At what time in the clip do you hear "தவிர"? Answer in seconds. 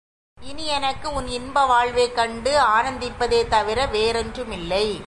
3.47-3.85